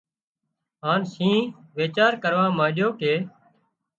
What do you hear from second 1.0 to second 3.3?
شينهن ويڇار ڪروا مانڏيو ڪي